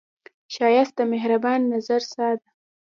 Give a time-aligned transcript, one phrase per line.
[0.53, 2.47] ښایست د مهربان نظر ساه ده